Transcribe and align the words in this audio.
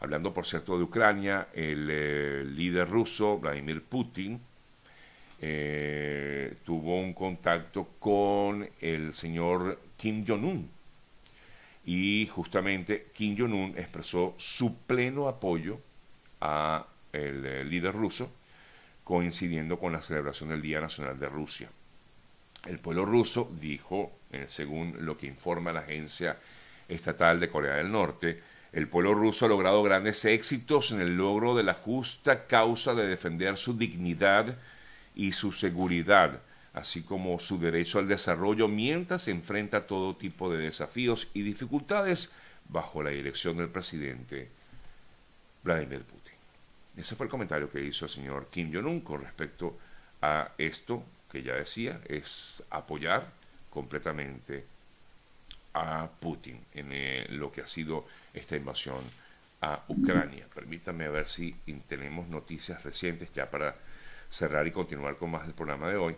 Hablando, 0.00 0.32
por 0.32 0.46
cierto, 0.46 0.76
de 0.76 0.84
Ucrania, 0.84 1.48
el 1.54 1.88
eh, 1.90 2.44
líder 2.44 2.88
ruso, 2.88 3.38
Vladimir 3.38 3.82
Putin, 3.82 4.40
eh, 5.40 6.54
tuvo 6.64 7.00
un 7.00 7.12
contacto 7.12 7.88
con 7.98 8.68
el 8.80 9.12
señor 9.12 9.80
Kim 9.96 10.24
Jong-un. 10.26 10.70
Y 11.84 12.28
justamente 12.32 13.08
Kim 13.12 13.36
Jong-un 13.36 13.74
expresó 13.76 14.34
su 14.36 14.76
pleno 14.82 15.26
apoyo 15.26 15.80
a 16.40 16.86
el 17.12 17.44
eh, 17.44 17.64
líder 17.64 17.92
ruso, 17.92 18.32
coincidiendo 19.02 19.78
con 19.78 19.92
la 19.92 20.02
celebración 20.02 20.50
del 20.50 20.62
Día 20.62 20.80
Nacional 20.80 21.18
de 21.18 21.28
Rusia. 21.28 21.68
El 22.66 22.78
pueblo 22.78 23.04
ruso 23.04 23.50
dijo, 23.58 24.12
según 24.46 25.06
lo 25.06 25.16
que 25.16 25.26
informa 25.26 25.72
la 25.72 25.80
agencia 25.80 26.36
estatal 26.88 27.40
de 27.40 27.48
Corea 27.48 27.76
del 27.76 27.90
Norte, 27.90 28.42
el 28.72 28.88
pueblo 28.88 29.14
ruso 29.14 29.46
ha 29.46 29.48
logrado 29.48 29.82
grandes 29.82 30.24
éxitos 30.24 30.92
en 30.92 31.00
el 31.00 31.16
logro 31.16 31.54
de 31.56 31.62
la 31.62 31.74
justa 31.74 32.46
causa 32.46 32.94
de 32.94 33.06
defender 33.06 33.56
su 33.56 33.76
dignidad 33.76 34.56
y 35.14 35.32
su 35.32 35.52
seguridad, 35.52 36.40
así 36.74 37.02
como 37.02 37.38
su 37.38 37.58
derecho 37.58 37.98
al 37.98 38.08
desarrollo 38.08 38.68
mientras 38.68 39.24
se 39.24 39.30
enfrenta 39.30 39.86
todo 39.86 40.16
tipo 40.16 40.52
de 40.52 40.58
desafíos 40.58 41.28
y 41.34 41.42
dificultades 41.42 42.32
bajo 42.68 43.02
la 43.02 43.10
dirección 43.10 43.56
del 43.56 43.68
presidente 43.68 44.50
Vladimir 45.64 46.02
Putin. 46.02 46.34
Ese 46.96 47.16
fue 47.16 47.26
el 47.26 47.30
comentario 47.30 47.70
que 47.70 47.82
hizo 47.82 48.04
el 48.04 48.10
señor 48.10 48.48
Kim 48.50 48.72
Jong-un 48.72 49.00
con 49.00 49.22
respecto 49.22 49.78
a 50.20 50.52
esto 50.58 51.04
que 51.30 51.42
ya 51.42 51.54
decía, 51.54 52.00
es 52.08 52.64
apoyar 52.70 53.30
completamente 53.70 54.64
a 55.74 56.10
Putin 56.20 56.60
en 56.72 56.88
eh, 56.92 57.26
lo 57.30 57.52
que 57.52 57.62
ha 57.62 57.66
sido 57.66 58.06
esta 58.32 58.56
invasión 58.56 59.02
a 59.60 59.84
Ucrania. 59.88 60.46
Permítanme 60.54 61.08
ver 61.08 61.26
si 61.26 61.54
tenemos 61.86 62.28
noticias 62.28 62.82
recientes 62.82 63.32
ya 63.32 63.50
para 63.50 63.76
cerrar 64.30 64.66
y 64.66 64.70
continuar 64.70 65.16
con 65.16 65.30
más 65.30 65.46
del 65.46 65.54
programa 65.54 65.88
de 65.88 65.96
hoy, 65.96 66.16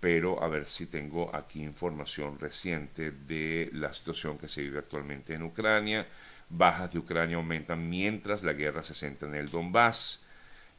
pero 0.00 0.42
a 0.42 0.48
ver 0.48 0.66
si 0.66 0.86
tengo 0.86 1.34
aquí 1.34 1.62
información 1.62 2.38
reciente 2.38 3.12
de 3.12 3.70
la 3.72 3.94
situación 3.94 4.38
que 4.38 4.48
se 4.48 4.62
vive 4.62 4.80
actualmente 4.80 5.34
en 5.34 5.42
Ucrania. 5.42 6.06
Bajas 6.48 6.92
de 6.92 6.98
Ucrania 6.98 7.36
aumentan 7.36 7.88
mientras 7.88 8.42
la 8.42 8.52
guerra 8.52 8.82
se 8.82 8.94
centra 8.94 9.28
en 9.28 9.36
el 9.36 9.48
Donbass, 9.48 10.24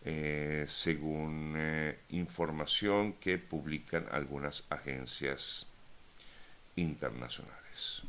eh, 0.06 0.66
según 0.68 1.56
eh, 1.58 2.00
información 2.10 3.14
que 3.14 3.38
publican 3.38 4.06
algunas 4.12 4.66
agencias 4.70 5.68
internacionales. 6.76 8.04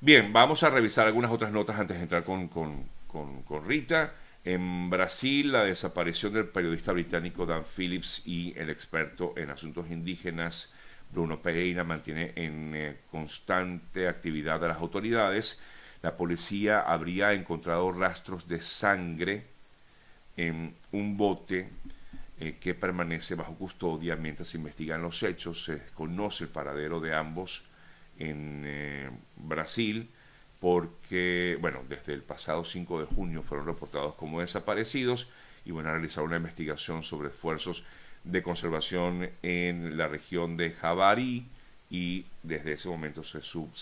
Bien, 0.00 0.32
vamos 0.32 0.62
a 0.62 0.70
revisar 0.70 1.08
algunas 1.08 1.32
otras 1.32 1.50
notas 1.50 1.76
antes 1.76 1.96
de 1.96 2.04
entrar 2.04 2.22
con, 2.22 2.46
con, 2.46 2.84
con, 3.08 3.64
Rita. 3.64 4.14
En 4.44 4.88
Brasil, 4.88 5.50
la 5.50 5.64
desaparición 5.64 6.32
del 6.32 6.46
periodista 6.46 6.92
británico 6.92 7.44
Dan 7.44 7.64
Phillips 7.64 8.24
y 8.24 8.54
el 8.56 8.70
experto 8.70 9.34
en 9.36 9.50
asuntos 9.50 9.90
indígenas 9.90 10.72
Bruno 11.10 11.42
Pereira 11.42 11.82
mantiene 11.82 12.32
en 12.36 12.76
eh, 12.76 12.96
constante 13.10 14.06
actividad 14.06 14.64
a 14.64 14.68
las 14.68 14.78
autoridades. 14.78 15.60
La 16.00 16.16
policía 16.16 16.80
habría 16.82 17.32
encontrado 17.32 17.90
rastros 17.90 18.46
de 18.46 18.60
sangre 18.60 19.46
en 20.36 20.76
un 20.92 21.16
bote 21.16 21.70
eh, 22.38 22.56
que 22.60 22.74
permanece 22.74 23.34
bajo 23.34 23.56
custodia 23.56 24.14
mientras 24.14 24.50
se 24.50 24.58
investigan 24.58 25.02
los 25.02 25.24
hechos. 25.24 25.64
Se 25.64 25.74
desconoce 25.74 26.44
el 26.44 26.50
paradero 26.50 27.00
de 27.00 27.16
ambos 27.16 27.64
en 28.18 28.62
eh, 28.66 29.10
Brasil 29.36 30.10
porque, 30.60 31.56
bueno, 31.60 31.84
desde 31.88 32.12
el 32.12 32.22
pasado 32.22 32.64
5 32.64 33.00
de 33.00 33.06
junio 33.06 33.42
fueron 33.42 33.66
reportados 33.66 34.14
como 34.14 34.40
desaparecidos 34.40 35.28
y 35.64 35.70
van 35.70 35.86
a 35.86 35.92
realizar 35.92 36.24
una 36.24 36.36
investigación 36.36 37.02
sobre 37.02 37.28
esfuerzos 37.28 37.84
de 38.24 38.42
conservación 38.42 39.30
en 39.42 39.96
la 39.96 40.08
región 40.08 40.56
de 40.56 40.72
Javari 40.72 41.46
y 41.90 42.26
desde 42.42 42.72
ese 42.72 42.88
momento 42.88 43.22
se, 43.22 43.40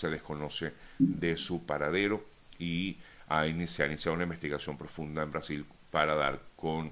desconoce 0.09 0.73
de 0.99 1.37
su 1.37 1.65
paradero 1.65 2.23
y 2.59 2.97
ha 3.27 3.43
se 3.67 3.83
ha 3.83 3.87
iniciado 3.87 4.15
una 4.15 4.23
investigación 4.23 4.77
profunda 4.77 5.23
en 5.23 5.31
Brasil 5.31 5.65
para 5.91 6.15
dar 6.15 6.41
con 6.55 6.91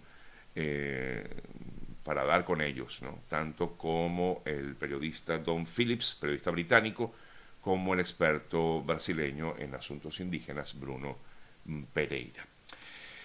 eh, 0.56 1.28
para 2.04 2.24
dar 2.24 2.44
con 2.44 2.62
ellos, 2.62 3.02
¿no? 3.02 3.20
tanto 3.28 3.76
como 3.78 4.44
el 4.46 4.76
periodista 4.76 5.40
Don 5.40 5.66
Phillips, 5.66 6.16
periodista 6.22 6.52
británico, 6.52 7.16
como 7.66 7.96
el 7.96 8.00
experto 8.00 8.84
brasileño 8.84 9.56
en 9.58 9.74
asuntos 9.74 10.20
indígenas 10.20 10.80
Bruno 10.80 11.18
Pereira. 11.92 12.46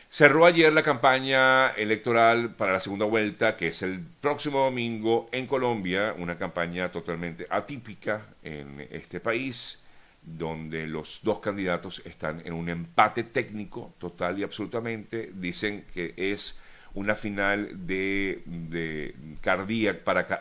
Cerró 0.09 0.47
ayer 0.47 0.73
la 0.73 0.83
campaña 0.83 1.73
electoral 1.73 2.55
para 2.55 2.73
la 2.73 2.81
segunda 2.81 3.05
vuelta, 3.05 3.55
que 3.55 3.69
es 3.69 3.83
el 3.83 4.01
próximo 4.01 4.61
domingo 4.61 5.29
en 5.31 5.47
Colombia, 5.47 6.15
una 6.17 6.39
campaña 6.39 6.89
totalmente 6.89 7.47
atípica 7.51 8.29
en 8.43 8.89
este 8.91 9.21
país, 9.21 9.85
donde 10.23 10.87
los 10.87 11.21
dos 11.23 11.41
candidatos 11.41 12.01
están 12.07 12.41
en 12.43 12.55
un 12.55 12.71
empate 12.71 13.25
técnico 13.25 13.93
total 13.99 14.39
y 14.39 14.43
absolutamente. 14.43 15.33
Dicen 15.35 15.85
que 15.93 16.15
es 16.17 16.63
una 16.95 17.15
final 17.15 17.87
de, 17.87 18.43
de 18.47 19.15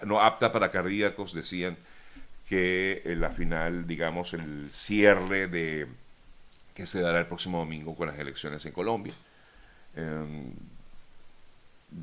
no 0.06 0.22
apta 0.22 0.54
para 0.54 0.72
cardíacos, 0.72 1.34
decían 1.34 1.76
que 2.50 3.04
la 3.06 3.30
final, 3.30 3.86
digamos, 3.86 4.34
el 4.34 4.70
cierre 4.72 5.48
de 5.48 5.88
que 6.74 6.88
se 6.88 7.00
dará 7.00 7.20
el 7.20 7.28
próximo 7.28 7.60
domingo 7.60 7.96
con 7.96 8.08
las 8.08 8.18
elecciones 8.18 8.66
en 8.66 8.72
Colombia. 8.72 9.14
Em, 9.96 10.52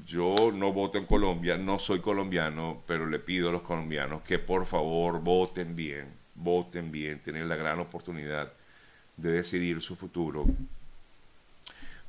yo 0.06 0.34
no 0.54 0.72
voto 0.72 0.98
en 0.98 1.06
Colombia, 1.06 1.56
no 1.56 1.80
soy 1.80 1.98
colombiano, 2.00 2.82
pero 2.86 3.06
le 3.06 3.18
pido 3.18 3.48
a 3.48 3.52
los 3.52 3.62
colombianos 3.62 4.22
que 4.22 4.38
por 4.38 4.66
favor 4.66 5.20
voten 5.20 5.74
bien, 5.74 6.06
voten 6.36 6.92
bien, 6.92 7.18
tienen 7.18 7.48
la 7.48 7.56
gran 7.56 7.80
oportunidad 7.80 8.52
de 9.16 9.32
decidir 9.32 9.82
su 9.82 9.96
futuro. 9.96 10.46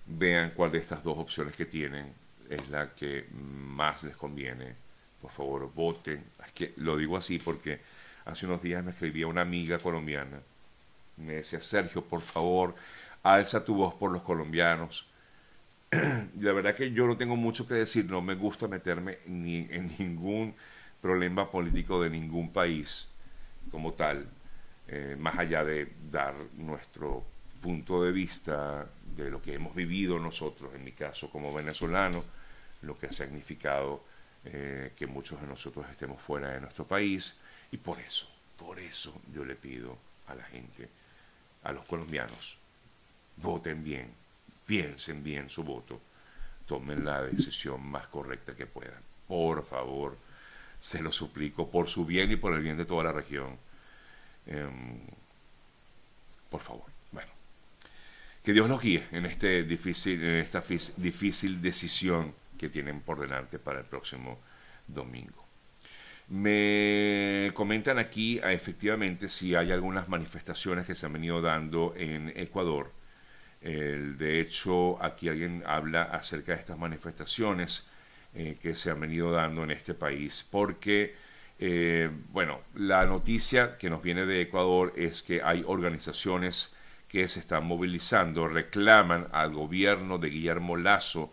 Vean 0.05 0.51
cuál 0.55 0.71
de 0.71 0.77
estas 0.77 1.03
dos 1.03 1.17
opciones 1.17 1.55
que 1.55 1.65
tienen 1.65 2.13
es 2.49 2.69
la 2.69 2.93
que 2.93 3.25
más 3.31 4.03
les 4.03 4.15
conviene. 4.15 4.75
Por 5.21 5.31
favor, 5.31 5.71
voten. 5.73 6.23
Es 6.45 6.51
que 6.51 6.73
lo 6.77 6.97
digo 6.97 7.17
así 7.17 7.39
porque 7.39 7.79
Hace 8.27 8.45
unos 8.45 8.61
días 8.61 8.83
me 8.83 8.91
escribía 8.91 9.25
una 9.25 9.41
amiga 9.41 9.79
colombiana. 9.79 10.41
Me 11.15 11.35
decía, 11.35 11.61
Sergio, 11.61 12.03
por 12.03 12.21
favor, 12.21 12.75
alza 13.23 13.63
tu 13.63 13.75
voz 13.75 13.93
por 13.93 14.11
los 14.11 14.21
colombianos. 14.21 15.07
la 15.91 16.51
verdad 16.51 16.75
que 16.75 16.91
yo 16.91 17.07
no 17.07 17.15
tengo 17.15 17.37
mucho 17.37 17.65
que 17.65 17.75
decir, 17.75 18.05
no 18.09 18.21
me 18.21 18.35
gusta 18.35 18.67
meterme 18.67 19.19
ni 19.27 19.65
en 19.69 19.95
ningún 19.97 20.53
problema 21.01 21.49
político 21.49 22.01
de 22.01 22.09
ningún 22.09 22.51
país 22.51 23.07
como 23.71 23.93
tal, 23.93 24.27
eh, 24.89 25.15
más 25.17 25.39
allá 25.39 25.63
de 25.63 25.87
dar 26.11 26.35
nuestro 26.57 27.23
punto 27.61 28.03
de 28.03 28.11
vista 28.11 28.87
de 29.15 29.31
lo 29.31 29.41
que 29.41 29.53
hemos 29.53 29.73
vivido 29.73 30.19
nosotros, 30.19 30.75
en 30.75 30.83
mi 30.83 30.91
caso 30.91 31.29
como 31.29 31.53
venezolano, 31.53 32.25
lo 32.81 32.97
que 32.99 33.07
ha 33.07 33.11
significado 33.13 34.03
eh, 34.53 34.93
que 34.95 35.07
muchos 35.07 35.41
de 35.41 35.47
nosotros 35.47 35.85
estemos 35.91 36.21
fuera 36.21 36.51
de 36.51 36.61
nuestro 36.61 36.85
país, 36.85 37.37
y 37.71 37.77
por 37.77 37.99
eso, 37.99 38.29
por 38.57 38.79
eso 38.79 39.21
yo 39.33 39.43
le 39.43 39.55
pido 39.55 39.97
a 40.27 40.35
la 40.35 40.43
gente, 40.43 40.87
a 41.63 41.71
los 41.73 41.83
colombianos, 41.85 42.57
voten 43.37 43.83
bien, 43.83 44.09
piensen 44.65 45.21
bien 45.21 45.49
su 45.49 45.63
voto, 45.63 45.99
tomen 46.65 47.03
la 47.03 47.23
decisión 47.23 47.85
más 47.85 48.07
correcta 48.07 48.55
que 48.55 48.65
puedan. 48.65 49.01
Por 49.27 49.65
favor, 49.65 50.17
se 50.79 51.01
lo 51.01 51.11
suplico, 51.11 51.69
por 51.69 51.89
su 51.89 52.05
bien 52.05 52.31
y 52.31 52.37
por 52.37 52.53
el 52.53 52.61
bien 52.61 52.77
de 52.77 52.85
toda 52.85 53.03
la 53.03 53.11
región. 53.11 53.57
Em, 54.45 54.99
por 56.49 56.61
favor, 56.61 56.85
bueno. 57.11 57.31
Que 58.43 58.53
Dios 58.53 58.69
los 58.69 58.81
guíe 58.81 59.03
en, 59.11 59.25
este 59.25 59.63
difícil, 59.63 60.23
en 60.23 60.35
esta 60.35 60.63
difícil 60.97 61.61
decisión 61.61 62.33
que 62.57 62.69
tienen 62.69 63.01
por 63.01 63.19
delante 63.19 63.59
para 63.59 63.79
el 63.79 63.85
próximo 63.85 64.39
domingo. 64.87 65.45
Me 66.29 67.51
comentan 67.53 67.99
aquí 67.99 68.39
ah, 68.43 68.51
efectivamente 68.51 69.29
si 69.29 69.55
hay 69.55 69.71
algunas 69.71 70.09
manifestaciones 70.09 70.85
que 70.85 70.95
se 70.95 71.05
han 71.05 71.13
venido 71.13 71.41
dando 71.41 71.93
en 71.95 72.33
Ecuador. 72.35 72.91
de 73.61 74.39
hecho, 74.41 75.01
aquí 75.03 75.29
alguien 75.29 75.63
habla 75.65 76.03
acerca 76.03 76.53
de 76.53 76.59
estas 76.59 76.77
manifestaciones 76.77 77.87
eh, 78.39 78.57
que 78.61 78.75
se 78.75 78.91
han 78.91 78.99
venido 78.99 79.31
dando 79.31 79.63
en 79.63 79.71
este 79.71 79.95
país, 79.95 80.45
porque, 80.51 81.15
eh, 81.57 82.07
bueno, 82.29 82.59
la 82.75 83.03
noticia 83.07 83.79
que 83.79 83.89
nos 83.89 84.03
viene 84.03 84.27
de 84.27 84.41
Ecuador 84.41 84.93
es 84.95 85.23
que 85.23 85.41
hay 85.41 85.63
organizaciones 85.65 86.75
que 87.07 87.27
se 87.27 87.39
están 87.39 87.65
movilizando, 87.65 88.47
reclaman 88.47 89.27
al 89.31 89.53
gobierno 89.53 90.19
de 90.19 90.29
Guillermo 90.29 90.77
Lazo 90.77 91.31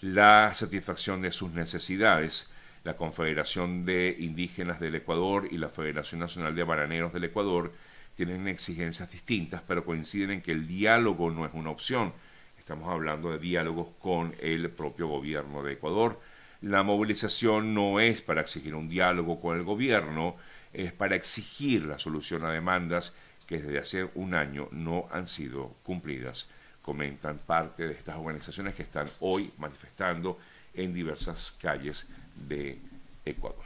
la 0.00 0.52
satisfacción 0.54 1.22
de 1.22 1.32
sus 1.32 1.52
necesidades 1.52 2.50
la 2.84 2.96
Confederación 2.96 3.84
de 3.84 4.16
Indígenas 4.18 4.80
del 4.80 4.94
Ecuador 4.94 5.48
y 5.50 5.58
la 5.58 5.68
Federación 5.68 6.20
Nacional 6.20 6.54
de 6.54 6.64
Bananeros 6.64 7.12
del 7.12 7.24
Ecuador 7.24 7.72
tienen 8.14 8.48
exigencias 8.48 9.10
distintas, 9.10 9.62
pero 9.66 9.84
coinciden 9.84 10.30
en 10.30 10.42
que 10.42 10.52
el 10.52 10.66
diálogo 10.66 11.30
no 11.30 11.44
es 11.44 11.52
una 11.52 11.70
opción. 11.70 12.12
estamos 12.58 12.88
hablando 12.88 13.32
de 13.32 13.38
diálogos 13.38 13.88
con 13.98 14.34
el 14.40 14.70
propio 14.70 15.08
gobierno 15.08 15.62
de 15.62 15.74
Ecuador. 15.74 16.20
La 16.62 16.82
movilización 16.82 17.74
no 17.74 18.00
es 18.00 18.22
para 18.22 18.42
exigir 18.42 18.74
un 18.74 18.88
diálogo 18.88 19.40
con 19.40 19.56
el 19.56 19.64
gobierno, 19.64 20.36
es 20.72 20.92
para 20.92 21.16
exigir 21.16 21.84
la 21.84 21.98
solución 21.98 22.44
a 22.44 22.50
demandas 22.50 23.14
que 23.46 23.58
desde 23.58 23.78
hace 23.78 24.10
un 24.14 24.34
año 24.34 24.68
no 24.70 25.08
han 25.10 25.26
sido 25.26 25.74
cumplidas, 25.82 26.48
comentan 26.82 27.38
parte 27.38 27.86
de 27.86 27.94
estas 27.94 28.16
organizaciones 28.16 28.74
que 28.74 28.82
están 28.82 29.08
hoy 29.20 29.50
manifestando 29.58 30.38
en 30.74 30.94
diversas 30.94 31.52
calles 31.60 32.06
de 32.48 32.78
Ecuador. 33.24 33.64